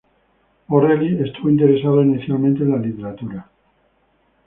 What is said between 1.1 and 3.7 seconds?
estuvo interesado inicialmente en la literatura.